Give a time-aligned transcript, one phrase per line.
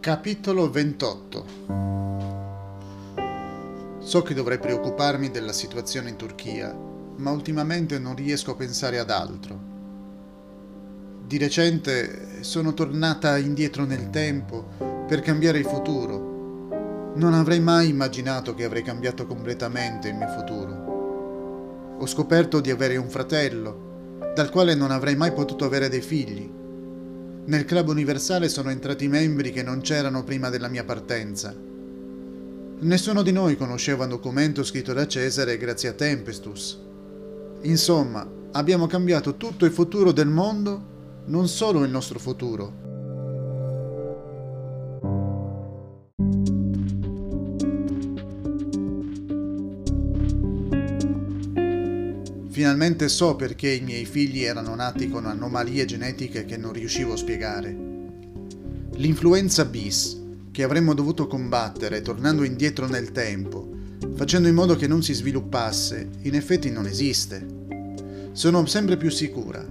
[0.00, 1.46] Capitolo 28
[4.00, 6.76] So che dovrei preoccuparmi della situazione in Turchia,
[7.16, 9.58] ma ultimamente non riesco a pensare ad altro.
[11.26, 14.68] Di recente sono tornata indietro nel tempo
[15.06, 17.14] per cambiare il futuro.
[17.14, 20.75] Non avrei mai immaginato che avrei cambiato completamente il mio futuro.
[21.98, 26.56] Ho scoperto di avere un fratello, dal quale non avrei mai potuto avere dei figli
[27.46, 31.54] nel club universale sono entrati membri che non c'erano prima della mia partenza.
[32.78, 36.76] Nessuno di noi conosceva un documento scritto da Cesare grazie a Tempestus.
[37.62, 40.82] Insomma, abbiamo cambiato tutto il futuro del mondo,
[41.26, 42.85] non solo il nostro futuro.
[52.56, 57.16] Finalmente so perché i miei figli erano nati con anomalie genetiche che non riuscivo a
[57.18, 57.76] spiegare.
[58.94, 60.18] L'influenza bis,
[60.52, 63.70] che avremmo dovuto combattere tornando indietro nel tempo,
[64.14, 67.46] facendo in modo che non si sviluppasse, in effetti non esiste.
[68.32, 69.62] Sono sempre più sicura.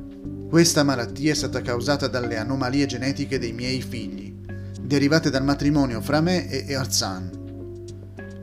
[0.47, 4.31] Questa malattia è stata causata dalle anomalie genetiche dei miei figli,
[4.79, 7.31] derivate dal matrimonio fra me e Arzan.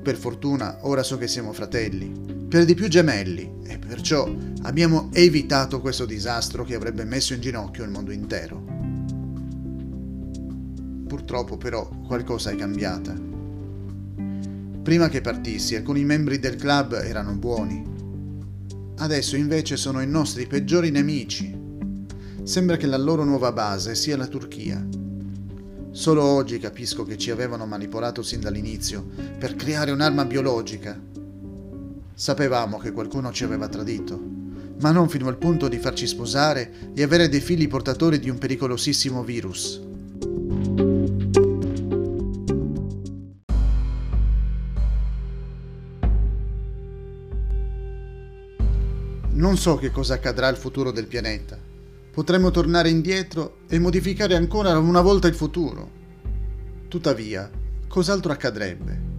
[0.03, 4.31] Per fortuna ora so che siamo fratelli per di più gemelli, e perciò
[4.65, 8.63] abbiamo evitato questo disastro che avrebbe messo in ginocchio il mondo intero.
[11.07, 13.19] Purtroppo però qualcosa è cambiata.
[14.83, 17.83] Prima che partissi alcuni membri del club erano buoni.
[18.99, 21.59] Adesso invece sono i nostri peggiori nemici.
[22.43, 24.87] Sembra che la loro nuova base sia la Turchia.
[25.91, 29.09] Solo oggi capisco che ci avevano manipolato sin dall'inizio
[29.39, 31.12] per creare un'arma biologica
[32.23, 34.17] Sapevamo che qualcuno ci aveva tradito,
[34.79, 38.39] ma non fino al punto di farci sposare e avere dei figli portatori di un
[38.39, 39.81] pericolosissimo virus.
[49.33, 51.59] Non so che cosa accadrà al futuro del pianeta.
[52.13, 55.91] Potremmo tornare indietro e modificare ancora una volta il futuro.
[56.87, 57.51] Tuttavia,
[57.89, 59.11] cos'altro accadrebbe?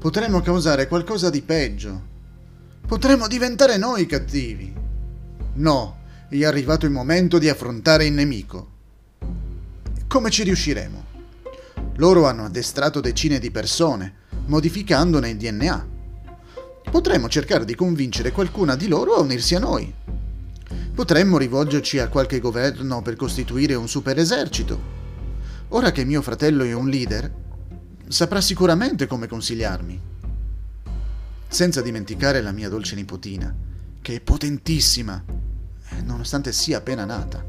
[0.00, 2.10] Potremmo causare qualcosa di peggio
[2.86, 4.72] Potremmo diventare noi cattivi.
[5.54, 5.98] No,
[6.28, 8.70] è arrivato il momento di affrontare il nemico.
[10.06, 11.04] Come ci riusciremo?
[11.96, 14.14] Loro hanno addestrato decine di persone,
[14.46, 15.88] modificandone il DNA.
[16.90, 19.92] Potremmo cercare di convincere qualcuna di loro a unirsi a noi.
[20.94, 24.78] Potremmo rivolgerci a qualche governo per costituire un super esercito.
[25.68, 27.32] Ora che mio fratello è un leader,
[28.08, 30.10] saprà sicuramente come consigliarmi
[31.52, 33.54] senza dimenticare la mia dolce nipotina,
[34.00, 35.22] che è potentissima,
[35.90, 37.44] eh, nonostante sia appena nata.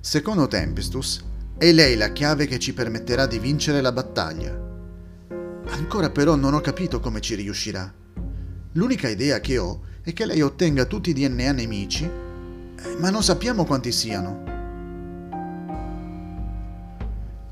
[0.00, 1.22] Secondo Tempestus,
[1.58, 4.58] è lei la chiave che ci permetterà di vincere la battaglia.
[5.66, 7.92] Ancora però non ho capito come ci riuscirà.
[8.72, 13.22] L'unica idea che ho è che lei ottenga tutti i DNA nemici, eh, ma non
[13.22, 14.42] sappiamo quanti siano.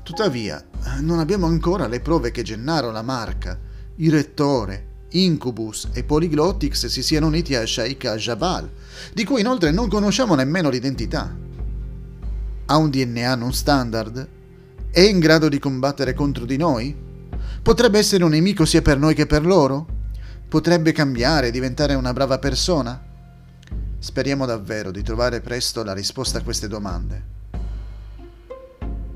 [0.01, 3.67] Tuttavia, eh, non abbiamo ancora le prove che Gennaro la marca
[4.01, 8.69] il rettore, Incubus e Polyglottix si siano uniti a Shaikh Jabal,
[9.13, 11.35] di cui inoltre non conosciamo nemmeno l'identità.
[12.65, 14.27] Ha un DNA non standard?
[14.89, 16.95] È in grado di combattere contro di noi?
[17.61, 19.85] Potrebbe essere un nemico sia per noi che per loro?
[20.47, 23.03] Potrebbe cambiare e diventare una brava persona?
[23.99, 27.23] Speriamo davvero di trovare presto la risposta a queste domande.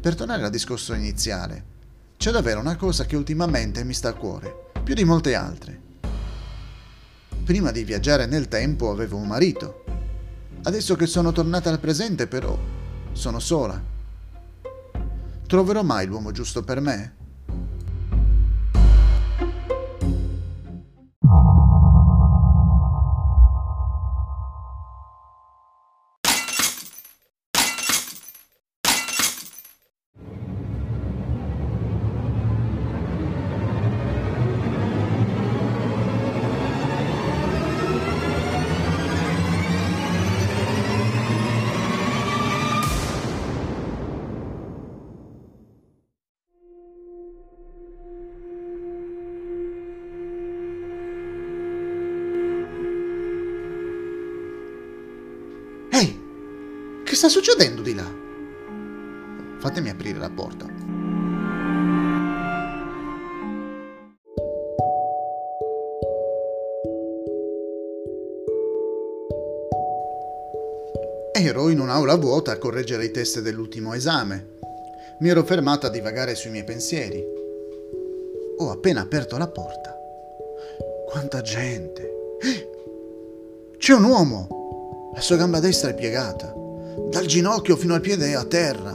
[0.02, 1.72] Per tornare al discorso iniziale,
[2.18, 5.80] c'è davvero una cosa che ultimamente mi sta a cuore più di molte altre.
[7.46, 9.84] Prima di viaggiare nel tempo avevo un marito.
[10.64, 12.58] Adesso che sono tornata al presente però
[13.14, 13.82] sono sola.
[15.48, 17.23] Troverò mai l'uomo giusto per me?
[57.14, 58.12] Che sta succedendo di là?
[59.60, 60.66] Fatemi aprire la porta.
[71.34, 74.58] ero in un'aula vuota a correggere i test dell'ultimo esame.
[75.20, 77.24] Mi ero fermata a divagare sui miei pensieri.
[78.58, 79.96] Ho appena aperto la porta.
[81.06, 82.38] Quanta gente!
[83.78, 85.12] C'è un uomo!
[85.14, 86.62] La sua gamba destra è piegata.
[86.96, 88.92] Dal ginocchio fino al piede a terra.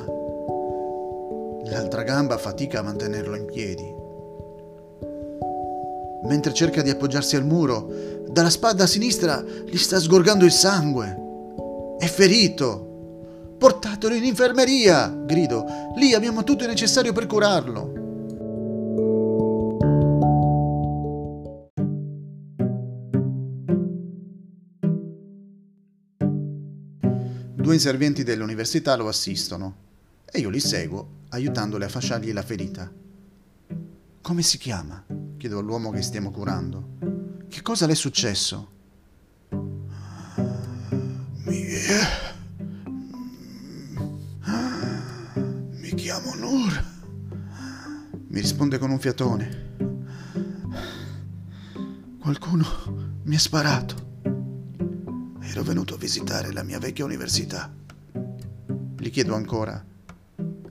[1.65, 3.95] L'altra gamba fatica a mantenerlo in piedi.
[6.25, 7.91] Mentre cerca di appoggiarsi al muro,
[8.29, 11.17] dalla spada a sinistra gli sta sgorgando il sangue.
[11.99, 12.87] È ferito.
[13.59, 15.67] Portatelo in infermeria, grido.
[15.97, 17.98] Lì abbiamo tutto il necessario per curarlo.
[27.79, 29.77] Due inservienti dell'università lo assistono
[30.25, 32.93] e io li seguo, aiutandoli a fasciargli la ferita.
[34.21, 35.05] Come si chiama?
[35.37, 36.97] chiedo all'uomo che stiamo curando.
[37.49, 38.71] Che cosa le è successo?
[41.45, 41.67] Mi...
[45.81, 46.85] Mi chiamo Nur.
[48.27, 49.77] Mi risponde con un fiatone.
[52.19, 52.67] Qualcuno
[53.23, 54.08] mi ha sparato.
[55.51, 57.73] Ero venuto a visitare la mia vecchia università.
[58.99, 59.83] Gli chiedo ancora,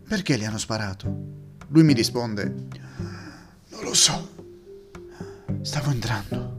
[0.08, 1.26] perché le hanno sparato?
[1.70, 2.44] Lui mi risponde,
[3.70, 4.36] non lo so.
[5.62, 6.54] Stavo entrando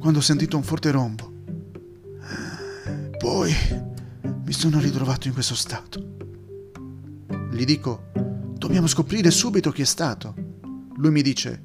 [0.00, 1.32] quando ho sentito un forte rombo.
[3.16, 3.54] Poi
[4.44, 6.16] mi sono ritrovato in questo stato.
[7.52, 8.10] Gli dico,
[8.58, 10.34] dobbiamo scoprire subito chi è stato.
[10.96, 11.62] Lui mi dice,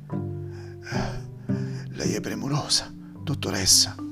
[1.90, 4.05] lei è premurosa, dottoressa.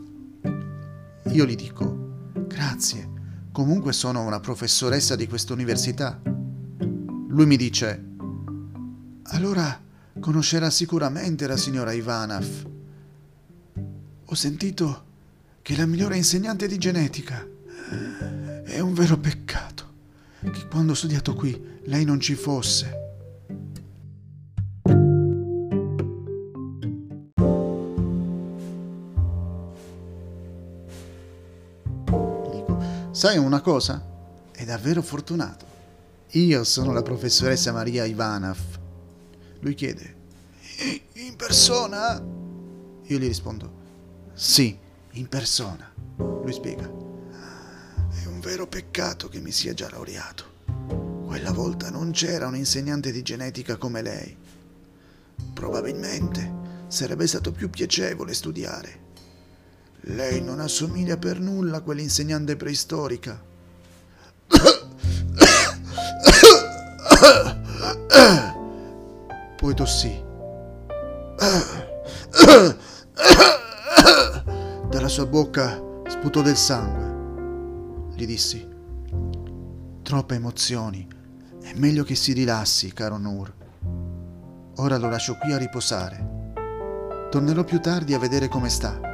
[1.34, 3.10] Io gli dico, grazie,
[3.52, 6.22] comunque sono una professoressa di questa università.
[6.24, 8.12] Lui mi dice,
[9.24, 9.82] allora
[10.20, 12.70] conoscerà sicuramente la signora Ivanov.
[14.26, 15.06] Ho sentito
[15.64, 17.44] che la migliore insegnante di genetica.
[18.64, 19.92] È un vero peccato
[20.40, 23.03] che quando ho studiato qui lei non ci fosse.
[33.24, 34.06] Sai una cosa?
[34.52, 35.66] È davvero fortunato.
[36.32, 38.58] Io sono la professoressa Maria Ivanov.
[39.62, 40.16] Lui chiede,
[41.14, 42.22] in persona?
[42.22, 43.72] Io gli rispondo,
[44.34, 44.78] sì,
[45.12, 45.90] in persona.
[46.18, 51.24] Lui spiega, è un vero peccato che mi sia già laureato.
[51.26, 54.36] Quella volta non c'era un insegnante di genetica come lei.
[55.54, 56.52] Probabilmente
[56.88, 59.03] sarebbe stato più piacevole studiare.
[60.08, 63.42] Lei non assomiglia per nulla a quell'insegnante preistorica.
[69.56, 70.22] Poi tossì.
[74.90, 78.12] Dalla sua bocca sputò del sangue.
[78.14, 78.68] Gli dissi,
[80.02, 81.08] troppe emozioni,
[81.62, 83.54] è meglio che si rilassi, caro Nur.
[84.76, 86.52] Ora lo lascio qui a riposare.
[87.32, 89.13] Tornerò più tardi a vedere come sta.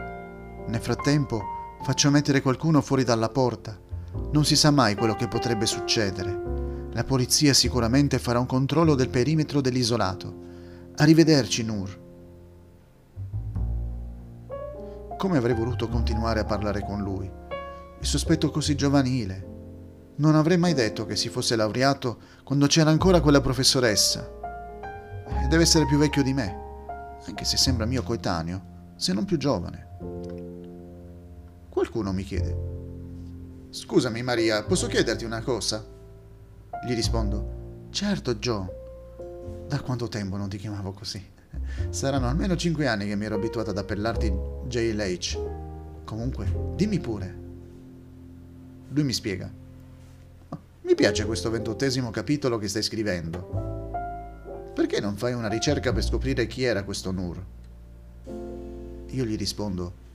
[0.69, 3.75] Nel frattempo faccio mettere qualcuno fuori dalla porta.
[4.31, 6.87] Non si sa mai quello che potrebbe succedere.
[6.91, 10.31] La polizia sicuramente farà un controllo del perimetro dell'isolato.
[10.97, 12.07] Arrivederci, Nur.
[15.17, 17.29] Come avrei voluto continuare a parlare con lui?
[17.99, 19.47] Il sospetto così giovanile.
[20.17, 24.37] Non avrei mai detto che si fosse laureato quando c'era ancora quella professoressa.
[25.49, 26.57] Deve essere più vecchio di me,
[27.25, 29.87] anche se sembra mio coetaneo, se non più giovane.
[31.69, 32.57] Qualcuno mi chiede.
[33.69, 35.85] Scusami Maria, posso chiederti una cosa?
[36.85, 37.87] Gli rispondo.
[37.91, 38.67] Certo, Joe.
[39.67, 41.23] Da quanto tempo non ti chiamavo così?
[41.89, 44.33] Saranno almeno cinque anni che mi ero abituata ad appellarti
[44.67, 46.03] JLH.
[46.03, 47.37] Comunque, dimmi pure.
[48.89, 49.51] Lui mi spiega.
[50.81, 53.91] Mi piace questo ventottesimo capitolo che stai scrivendo.
[54.73, 57.45] Perché non fai una ricerca per scoprire chi era questo Nur?
[58.25, 60.07] Io gli rispondo.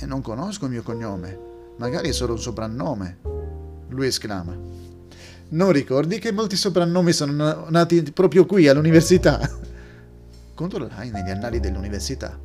[0.00, 1.38] E non conosco il mio cognome,
[1.78, 3.18] magari è solo un soprannome.
[3.88, 4.56] Lui esclama.
[5.50, 9.38] Non ricordi che molti soprannomi sono nati proprio qui all'università?
[10.54, 12.38] Controllai negli annali dell'università.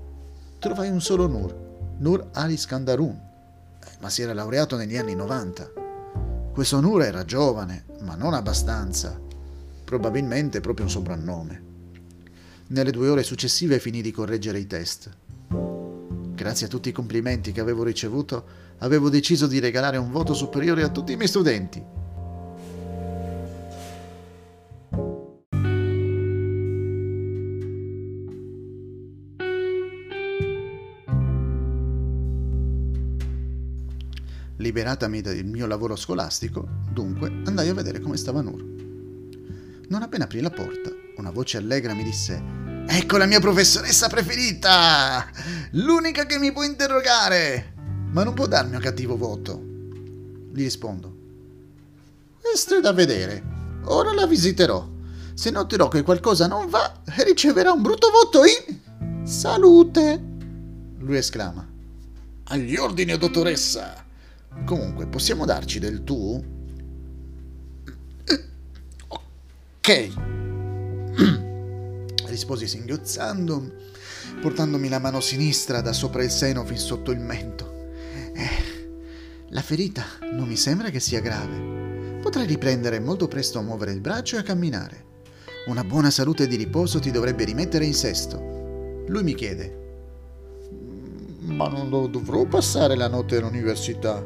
[0.59, 1.55] Trovai un solo Nur,
[1.99, 3.15] Nur Ali Skandarun,
[3.79, 5.71] eh, ma si era laureato negli anni 90.
[6.51, 9.17] Questo Nur era giovane, ma non abbastanza.
[9.85, 11.63] Probabilmente proprio un soprannome.
[12.67, 15.09] Nelle due ore successive finì di correggere i test.
[16.47, 18.45] Grazie a tutti i complimenti che avevo ricevuto,
[18.77, 21.83] avevo deciso di regalare un voto superiore a tutti i miei studenti.
[34.55, 38.63] Liberatami dal mio lavoro scolastico, dunque, andai a vedere come stava Nur.
[39.89, 42.56] Non appena aprì la porta, una voce allegra mi disse
[42.89, 45.27] Ecco la mia professoressa preferita!
[45.71, 47.73] L'unica che mi può interrogare!
[48.11, 49.61] Ma non può darmi un cattivo voto.
[50.53, 51.13] Gli rispondo
[52.41, 53.43] Questo è da vedere.
[53.83, 54.87] Ora la visiterò.
[55.33, 60.21] Se noterò che qualcosa non va, riceverà un brutto voto in salute.
[60.99, 61.67] Lui esclama
[62.45, 64.05] Agli ordini, dottoressa!
[64.65, 66.43] Comunque, possiamo darci del tu?
[69.07, 70.09] Ok.
[72.37, 73.71] Risposi singhiozzando,
[74.43, 77.89] portandomi la mano sinistra da sopra il seno fin sotto il mento.
[78.31, 80.03] Eh, la ferita
[80.33, 82.19] non mi sembra che sia grave.
[82.21, 85.05] Potrai riprendere molto presto a muovere il braccio e a camminare.
[85.65, 88.37] Una buona salute di riposo ti dovrebbe rimettere in sesto.
[89.07, 89.95] Lui mi chiede:
[91.39, 94.23] Ma non dovrò passare la notte all'università?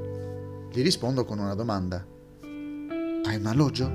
[0.70, 2.06] Gli rispondo con una domanda.
[2.41, 3.88] Hai un alloggio?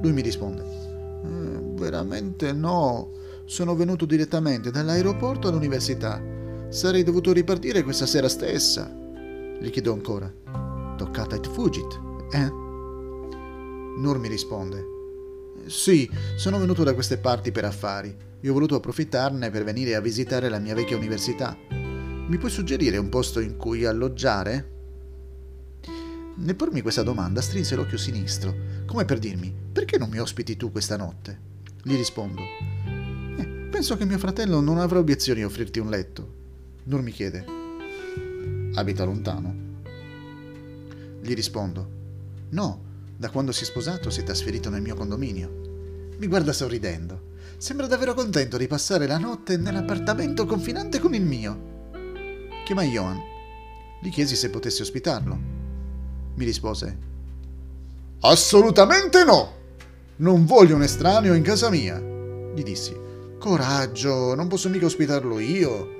[0.00, 0.62] Lui mi risponde.
[0.62, 3.24] Eh, veramente no.
[3.46, 6.20] Sono venuto direttamente dall'aeroporto all'università.
[6.68, 8.92] Sarei dovuto ripartire questa sera stessa.
[9.60, 10.28] Gli chiedo ancora.
[10.96, 12.00] Toccata et fugit,
[12.32, 12.50] eh?
[13.98, 14.82] Nur mi risponde.
[15.66, 20.00] Sì, sono venuto da queste parti per affari e ho voluto approfittarne per venire a
[20.00, 21.56] visitare la mia vecchia università.
[21.70, 24.72] Mi puoi suggerire un posto in cui alloggiare?
[26.34, 28.54] Nel pormi questa domanda strinse l'occhio sinistro,
[28.86, 31.40] come per dirmi perché non mi ospiti tu questa notte?
[31.84, 32.42] Gli rispondo
[33.76, 36.34] penso che mio fratello non avrà obiezioni a offrirti un letto.
[36.84, 37.44] Nur mi chiede
[38.72, 39.54] abita lontano?
[41.20, 41.90] Gli rispondo
[42.50, 42.80] no,
[43.18, 46.14] da quando si è sposato si è trasferito nel mio condominio.
[46.16, 47.34] Mi guarda sorridendo.
[47.58, 51.90] Sembra davvero contento di passare la notte nell'appartamento confinante con il mio.
[52.64, 53.20] Chiama Johan.
[54.00, 55.38] Gli chiesi se potessi ospitarlo
[56.34, 56.96] mi rispose.
[58.20, 59.52] Assolutamente no!
[60.16, 61.98] Non voglio un estraneo in casa mia.
[61.98, 63.04] Gli dissi.
[63.38, 65.94] Coraggio, non posso mica ospitarlo io.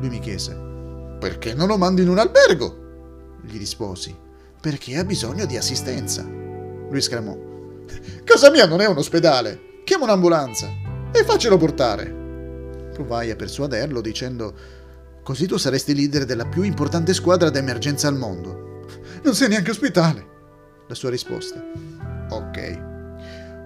[0.00, 0.54] Lui mi chiese.
[1.18, 3.38] Perché non lo mandi in un albergo?
[3.42, 4.16] Gli risposi.
[4.60, 6.22] Perché ha bisogno di assistenza.
[6.22, 7.36] Lui esclamò.
[8.24, 9.82] Casa mia non è un ospedale.
[9.84, 10.68] Chiama un'ambulanza
[11.12, 12.90] e faccelo portare.
[12.92, 14.54] Provai a persuaderlo dicendo
[15.22, 18.86] Così tu saresti leader della più importante squadra d'emergenza al mondo.
[19.22, 20.26] Non sei neanche ospitale.
[20.88, 21.62] La sua risposta.
[22.30, 22.89] Ok.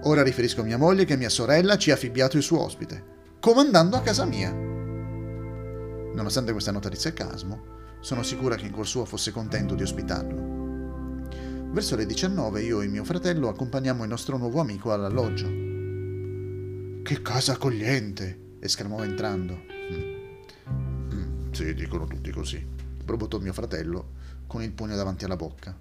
[0.07, 3.03] Ora riferisco a mia moglie che mia sorella ci ha affibbiato il suo ospite,
[3.39, 4.51] comandando a casa mia.
[6.13, 10.53] Nonostante questa nota di sarcasmo, sono sicura che in cuor suo fosse contento di ospitarlo.
[11.71, 15.47] Verso le 19 io e mio fratello accompagniamo il nostro nuovo amico all'alloggio.
[17.01, 18.57] Che casa accogliente!
[18.59, 19.59] esclamò entrando.
[19.91, 21.15] Mm.
[21.15, 22.63] Mm, sì, dicono tutti così,
[23.03, 24.11] probottò mio fratello
[24.45, 25.75] con il pugno davanti alla bocca.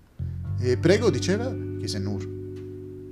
[0.59, 1.55] E prego, diceva?
[1.79, 2.27] chiese Nur.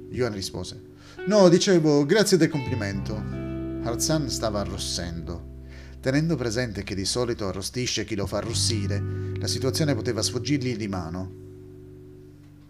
[0.08, 0.91] Johan rispose.
[1.24, 3.14] No, dicevo, grazie del complimento.
[3.14, 5.60] Harzan stava arrossendo.
[6.00, 9.00] Tenendo presente che di solito arrostisce chi lo fa arrossire,
[9.36, 11.32] la situazione poteva sfuggirgli di mano.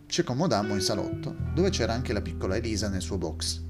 [0.05, 3.63] Ci accomodammo in salotto, dove c'era anche la piccola Elisa nel suo box.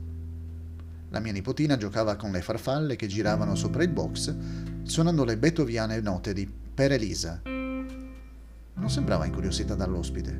[1.10, 4.34] La mia nipotina giocava con le farfalle che giravano sopra il box,
[4.82, 10.30] suonando le beethoviane note di Per Elisa, non sembrava incuriosita dall'ospite.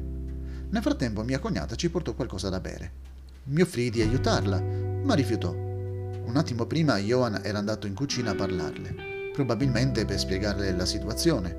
[0.68, 3.11] Nel frattempo mia cognata ci portò qualcosa da bere.
[3.44, 5.50] Mi offrì di aiutarla, ma rifiutò.
[5.52, 8.94] Un attimo prima Johan era andato in cucina a parlarle,
[9.32, 11.56] probabilmente per spiegarle la situazione,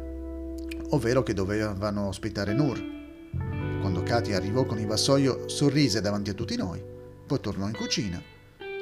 [0.92, 2.82] ovvero che dovevano ospitare Nur.
[3.82, 6.82] Quando Katia arrivò con il vassoio, sorrise davanti a tutti noi,
[7.28, 8.22] poi tornò in cucina,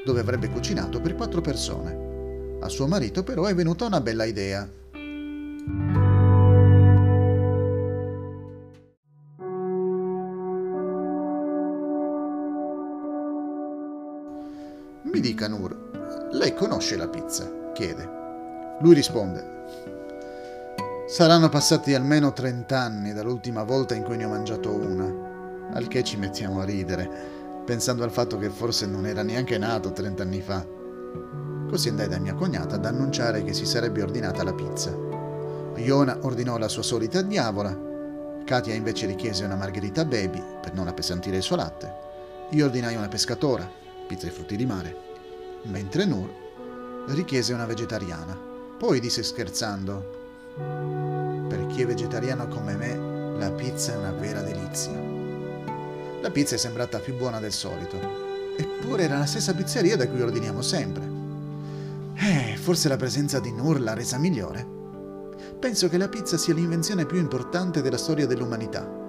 [0.06, 2.60] dove avrebbe cucinato per quattro persone.
[2.62, 4.70] A suo marito però è venuta una bella idea.
[15.22, 15.78] Mi dica Nur,
[16.32, 17.48] lei conosce la pizza?
[17.74, 18.10] chiede.
[18.80, 19.66] Lui risponde.
[21.08, 26.04] Saranno passati almeno 30 anni dall'ultima volta in cui ne ho mangiato una, al che
[26.04, 27.08] ci mettiamo a ridere,
[27.64, 30.66] pensando al fatto che forse non era neanche nato 30 anni fa.
[31.70, 34.92] Così andai da mia cognata ad annunciare che si sarebbe ordinata la pizza.
[35.76, 37.78] Iona ordinò la sua solita diavola,
[38.44, 41.94] Katia invece richiese una margherita baby per non appesantire il suo latte.
[42.54, 43.70] Io ordinai una pescatora,
[44.08, 45.10] pizza e frutti di mare,
[45.64, 46.30] mentre Nur
[47.08, 48.50] richiese una vegetariana.
[48.78, 50.20] Poi disse scherzando,
[51.48, 55.00] per chi è vegetariano come me, la pizza è una vera delizia.
[56.22, 57.98] La pizza è sembrata più buona del solito,
[58.56, 61.20] eppure era la stessa pizzeria da cui ordiniamo sempre.
[62.16, 64.80] Eh, forse la presenza di Nur l'ha resa migliore.
[65.60, 69.00] Penso che la pizza sia l'invenzione più importante della storia dell'umanità.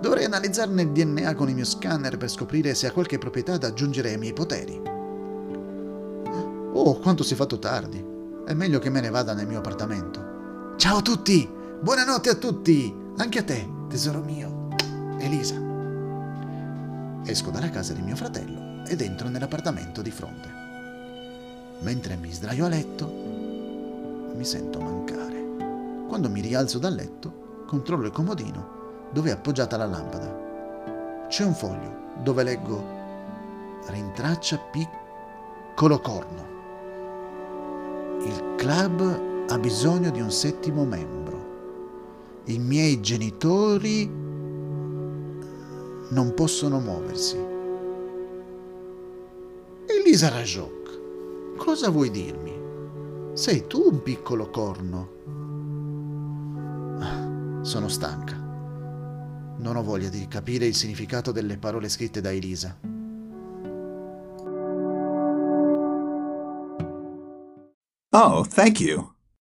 [0.00, 3.68] Dovrei analizzarne il DNA con il mio scanner per scoprire se ha qualche proprietà da
[3.68, 4.97] aggiungere ai miei poteri.
[6.72, 8.04] Oh, quanto si è fatto tardi.
[8.44, 10.74] È meglio che me ne vada nel mio appartamento.
[10.76, 11.48] Ciao a tutti!
[11.80, 12.94] Buonanotte a tutti!
[13.16, 14.68] Anche a te, tesoro mio.
[15.18, 15.54] Elisa.
[17.24, 20.48] Esco dalla casa di mio fratello ed entro nell'appartamento di fronte.
[21.80, 26.06] Mentre mi sdraio a letto, mi sento mancare.
[26.06, 28.76] Quando mi rialzo dal letto, controllo il comodino
[29.12, 31.26] dove è appoggiata la lampada.
[31.28, 32.96] C'è un foglio dove leggo
[33.86, 36.57] Rintraccia piccolo corno.
[38.28, 42.42] Il club ha bisogno di un settimo membro.
[42.44, 44.06] I miei genitori
[46.10, 47.38] non possono muoversi.
[49.86, 52.52] Elisa Rajoc, cosa vuoi dirmi?
[53.32, 55.08] Sei tu un piccolo corno?
[56.98, 58.36] Ah, sono stanca.
[59.56, 62.78] Non ho voglia di capire il significato delle parole scritte da Elisa.
[68.12, 69.14] Oh, thank you.